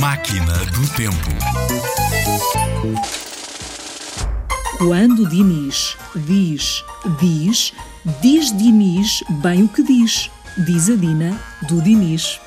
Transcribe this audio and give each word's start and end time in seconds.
Máquina 0.00 0.56
do 0.72 0.88
Tempo. 0.96 1.30
Quando 4.78 5.28
Diniz 5.28 5.94
diz 6.16 6.82
diz, 7.20 7.74
diz 8.22 8.50
Diniz 8.56 9.22
bem 9.42 9.64
o 9.64 9.68
que 9.68 9.82
diz. 9.82 10.30
Diz 10.64 10.88
a 10.88 10.96
Dina 10.96 11.38
do 11.68 11.82
Diniz. 11.82 12.40